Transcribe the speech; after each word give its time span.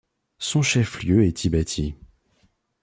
Son 0.39 0.63
chef-lieu 0.63 1.25
est 1.25 1.31
Tibati. 1.37 1.93